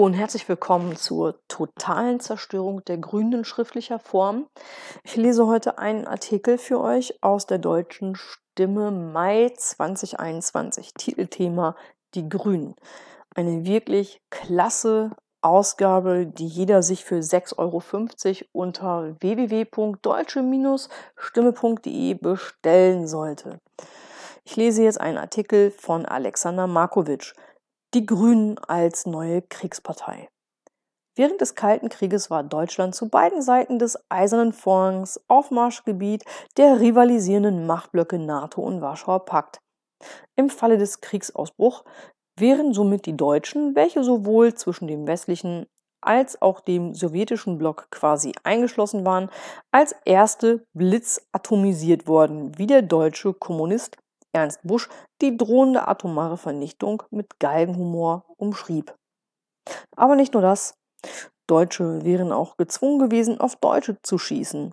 [0.00, 4.46] Und herzlich willkommen zur totalen Zerstörung der Grünen schriftlicher Form.
[5.04, 10.94] Ich lese heute einen Artikel für euch aus der deutschen Stimme Mai 2021.
[10.94, 11.76] Titelthema
[12.14, 12.76] Die Grünen.
[13.34, 15.10] Eine wirklich klasse
[15.42, 17.82] Ausgabe, die jeder sich für 6,50 Euro
[18.52, 23.60] unter www.deutsche-stimme.de bestellen sollte.
[24.44, 27.34] Ich lese jetzt einen Artikel von Alexander Markovic
[27.94, 30.28] die Grünen als neue Kriegspartei.
[31.16, 36.24] Während des Kalten Krieges war Deutschland zu beiden Seiten des Eisernen Vorhangs Aufmarschgebiet
[36.56, 39.58] der rivalisierenden Machtblöcke NATO und Warschauer Pakt.
[40.36, 41.84] Im Falle des Kriegsausbruchs
[42.38, 45.66] wären somit die Deutschen, welche sowohl zwischen dem westlichen
[46.02, 49.28] als auch dem sowjetischen Block quasi eingeschlossen waren,
[49.70, 53.98] als erste blitzatomisiert worden, wie der deutsche Kommunist
[54.32, 54.88] Ernst Busch
[55.20, 58.94] die drohende atomare Vernichtung mit Galgenhumor umschrieb.
[59.96, 60.74] Aber nicht nur das.
[61.46, 64.72] Deutsche wären auch gezwungen gewesen, auf Deutsche zu schießen.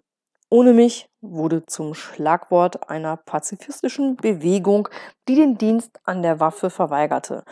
[0.49, 4.87] Ohne mich wurde zum Schlagwort einer pazifistischen Bewegung,
[5.27, 7.43] die den Dienst an der Waffe verweigerte,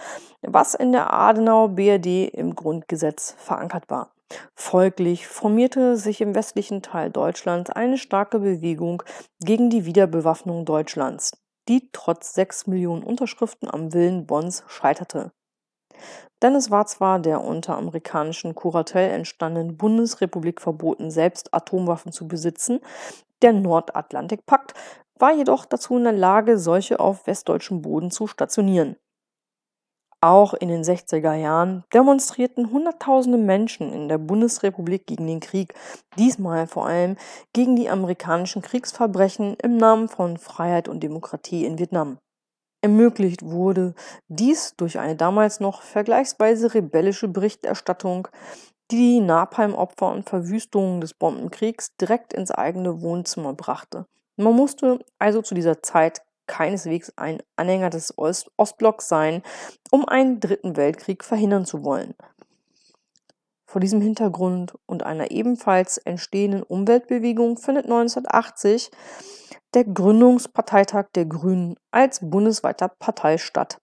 [0.42, 4.11] was in der Adenauer BRD im Grundgesetz verankert war.
[4.56, 9.03] Folglich formierte sich im westlichen Teil Deutschlands eine starke Bewegung
[9.42, 11.33] gegen die Wiederbewaffnung Deutschlands,
[11.67, 15.31] die trotz sechs Millionen Unterschriften am Willen Bonns scheiterte.
[16.41, 22.81] Denn es war zwar der unter amerikanischem Kuratel entstandenen Bundesrepublik verboten, selbst Atomwaffen zu besitzen,
[23.41, 24.73] der Nordatlantikpakt
[25.17, 28.97] war jedoch dazu in der Lage, solche auf westdeutschem Boden zu stationieren.
[30.21, 35.73] Auch in den 60er Jahren demonstrierten Hunderttausende Menschen in der Bundesrepublik gegen den Krieg,
[36.17, 37.17] diesmal vor allem
[37.53, 42.17] gegen die amerikanischen Kriegsverbrechen im Namen von Freiheit und Demokratie in Vietnam.
[42.81, 43.95] Ermöglicht wurde
[44.27, 48.27] dies durch eine damals noch vergleichsweise rebellische Berichterstattung,
[48.92, 54.05] die die Napalm-Opfer und Verwüstungen des Bombenkriegs direkt ins eigene Wohnzimmer brachte.
[54.37, 59.42] Man musste also zu dieser Zeit keineswegs ein Anhänger des Ost Ostblocks sein,
[59.92, 62.16] um einen dritten Weltkrieg verhindern zu wollen.
[63.66, 68.89] Vor diesem Hintergrund und einer ebenfalls entstehenden Umweltbewegung findet 1980
[69.73, 73.82] der Gründungsparteitag der Grünen als bundesweiter Partei statt.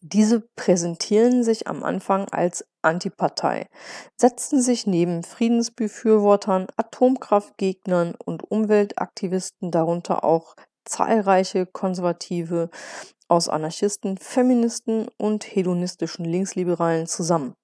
[0.00, 3.68] Diese präsentieren sich am Anfang als Antipartei,
[4.16, 12.70] setzen sich neben Friedensbefürwortern, Atomkraftgegnern und Umweltaktivisten, darunter auch zahlreiche Konservative
[13.28, 17.54] aus Anarchisten, Feministen und hedonistischen Linksliberalen zusammen.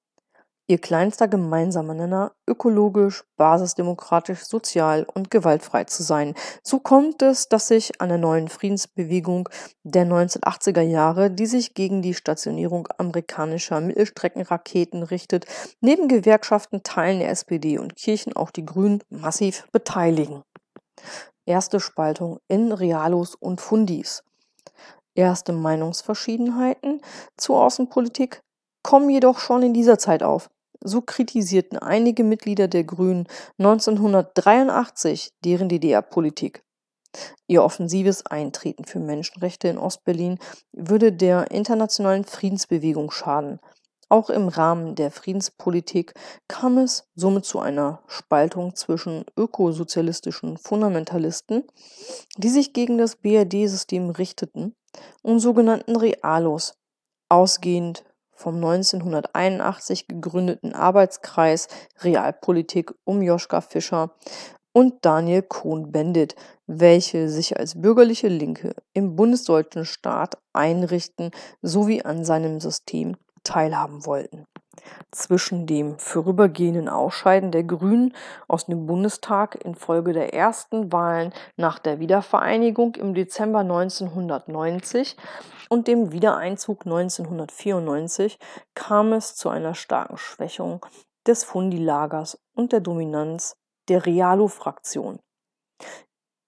[0.70, 6.34] Ihr kleinster gemeinsamer Nenner ökologisch, basisdemokratisch, sozial und gewaltfrei zu sein.
[6.62, 9.48] So kommt es, dass sich an der neuen Friedensbewegung
[9.82, 15.46] der 1980er Jahre, die sich gegen die Stationierung amerikanischer Mittelstreckenraketen richtet,
[15.80, 20.42] neben Gewerkschaften, Teilen der SPD und Kirchen auch die Grünen massiv beteiligen.
[21.46, 24.22] Erste Spaltung in Realos und Fundis.
[25.14, 27.00] Erste Meinungsverschiedenheiten
[27.36, 28.42] zur Außenpolitik
[28.82, 30.50] kommen jedoch schon in dieser Zeit auf.
[30.80, 33.26] So kritisierten einige Mitglieder der Grünen
[33.58, 36.62] 1983 deren DDR-Politik.
[37.46, 40.38] Ihr offensives Eintreten für Menschenrechte in Ostberlin
[40.72, 43.58] würde der internationalen Friedensbewegung schaden.
[44.10, 46.14] Auch im Rahmen der Friedenspolitik
[46.48, 51.64] kam es somit zu einer Spaltung zwischen ökosozialistischen Fundamentalisten,
[52.38, 54.74] die sich gegen das BRD-System richteten,
[55.22, 56.74] und sogenannten Realos,
[57.28, 61.68] ausgehend vom 1981 gegründeten Arbeitskreis
[62.00, 64.14] Realpolitik um Joschka Fischer
[64.72, 66.36] und Daniel Cohn-Bendit,
[66.66, 71.30] welche sich als bürgerliche Linke im bundesdeutschen Staat einrichten
[71.62, 73.16] sowie an seinem System
[73.48, 74.44] teilhaben wollten.
[75.10, 78.14] Zwischen dem vorübergehenden Ausscheiden der Grünen
[78.46, 85.16] aus dem Bundestag infolge der ersten Wahlen nach der Wiedervereinigung im Dezember 1990
[85.68, 88.38] und dem Wiedereinzug 1994
[88.74, 90.84] kam es zu einer starken Schwächung
[91.26, 93.56] des Fundilagers und der Dominanz
[93.88, 95.18] der Realo-Fraktion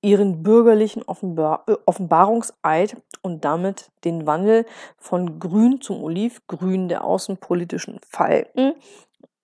[0.02, 4.66] ihren bürgerlichen Offenbar äh, Offenbarungseid und damit den Wandel
[4.96, 8.74] von Grün zum Olivgrün der außenpolitischen Falken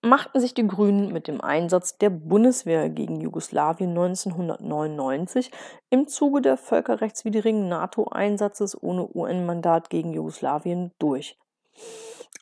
[0.03, 5.50] machten sich die Grünen mit dem Einsatz der Bundeswehr gegen Jugoslawien 1999
[5.91, 11.37] im Zuge der völkerrechtswidrigen NATO-Einsatzes ohne UN-Mandat gegen Jugoslawien durch.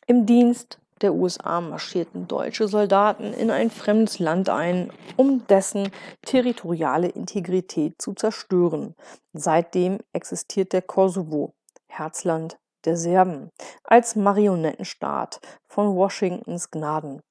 [0.07, 7.07] Im Dienst der USA marschierten deutsche Soldaten in ein fremdes Land ein, um dessen territoriale
[7.07, 8.95] Integrität zu zerstören.
[9.33, 11.53] Seitdem existiert der Kosovo,
[11.87, 13.51] Herzland der Serben
[13.83, 17.21] als Marionettenstaat von Washingtons Gnaden.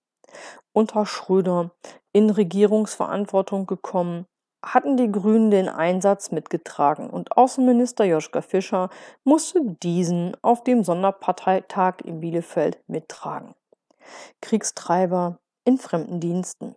[0.73, 1.71] Unter Schröder
[2.13, 4.27] in Regierungsverantwortung gekommen,
[4.65, 8.89] hatten die Grünen den Einsatz mitgetragen und Außenminister Joschka Fischer
[9.23, 13.55] musste diesen auf dem Sonderparteitag in Bielefeld mittragen.
[14.41, 16.75] Kriegstreiber in fremden Diensten.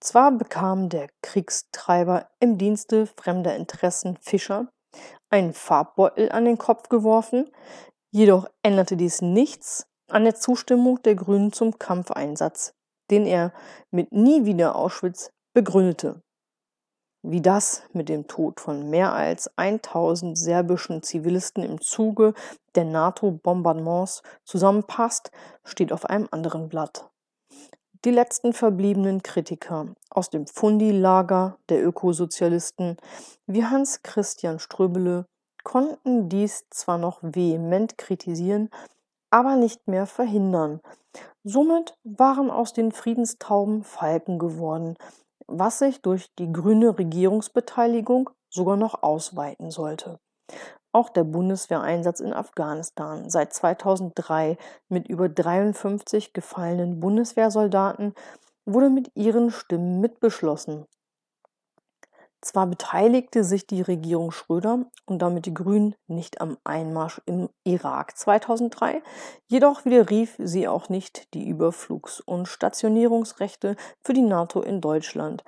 [0.00, 4.68] Zwar bekam der Kriegstreiber im Dienste fremder Interessen Fischer
[5.30, 7.50] einen Farbbeutel an den Kopf geworfen,
[8.10, 12.74] jedoch änderte dies nichts an der Zustimmung der Grünen zum Kampfeinsatz,
[13.10, 13.52] den er
[13.90, 16.22] mit Nie wieder Auschwitz begründete.
[17.28, 22.34] Wie das mit dem Tod von mehr als 1000 serbischen Zivilisten im Zuge
[22.76, 25.32] der NATO-Bombardements zusammenpasst,
[25.64, 27.10] steht auf einem anderen Blatt.
[28.04, 32.96] Die letzten verbliebenen Kritiker aus dem Fundi-Lager der Ökosozialisten
[33.48, 35.26] wie Hans Christian Ströbele
[35.64, 38.70] konnten dies zwar noch vehement kritisieren,
[39.30, 40.80] aber nicht mehr verhindern.
[41.42, 44.96] Somit waren aus den Friedenstauben Falken geworden,
[45.46, 50.18] was sich durch die grüne Regierungsbeteiligung sogar noch ausweiten sollte.
[50.92, 54.56] Auch der Bundeswehreinsatz in Afghanistan seit 2003
[54.88, 58.14] mit über 53 gefallenen Bundeswehrsoldaten
[58.64, 60.86] wurde mit ihren Stimmen mitbeschlossen.
[62.42, 68.16] Zwar beteiligte sich die Regierung Schröder und damit die Grünen nicht am Einmarsch im Irak
[68.16, 69.02] 2003,
[69.46, 75.44] jedoch widerrief sie auch nicht die Überflugs- und Stationierungsrechte für die NATO in Deutschland,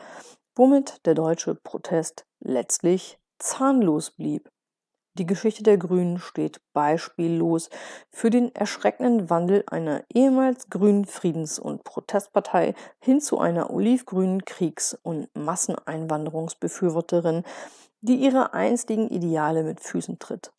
[0.57, 4.51] womit der deutsche Protest letztlich zahnlos blieb.
[5.19, 7.71] Die Geschichte der Grünen steht beispiellos
[8.09, 14.97] für den erschreckenden Wandel einer ehemals grünen Friedens- und Protestpartei hin zu einer olivgrünen Kriegs-
[15.03, 17.43] und Masseneinwanderungsbefürworterin,
[18.01, 20.53] die ihre einstigen Ideale mit Füßen tritt.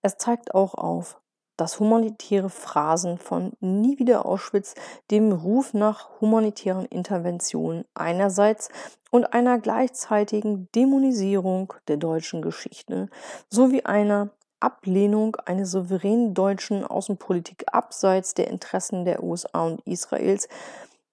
[0.00, 1.20] Es zeigt auch auf,
[1.58, 4.74] dass humanitäre Phrasen von Nie wieder Auschwitz
[5.10, 8.70] dem Ruf nach humanitären Interventionen einerseits
[9.10, 13.10] und einer gleichzeitigen Dämonisierung der deutschen Geschichte
[13.50, 20.48] sowie einer Ablehnung einer souveränen deutschen Außenpolitik abseits der Interessen der USA und Israels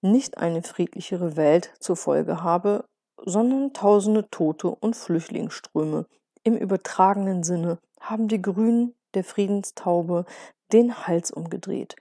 [0.00, 2.84] nicht eine friedlichere Welt zur Folge habe,
[3.24, 6.06] sondern tausende Tote und Flüchtlingsströme.
[6.42, 10.24] Im übertragenen Sinne haben die Grünen der Friedenstaube
[10.72, 11.96] den Hals umgedreht,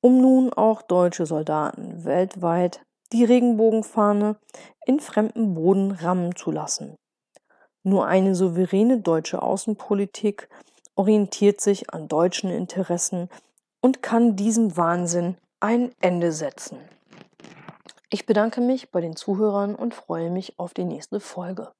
[0.00, 2.82] um nun auch deutsche Soldaten weltweit
[3.12, 4.36] die Regenbogenfahne
[4.84, 6.96] in fremden Boden rammen zu lassen.
[7.82, 10.48] Nur eine souveräne deutsche Außenpolitik
[10.96, 13.28] orientiert sich an deutschen Interessen
[13.80, 16.78] und kann diesem Wahnsinn ein Ende setzen.
[18.10, 21.72] Ich bedanke mich bei den Zuhörern und freue mich auf die nächste Folge.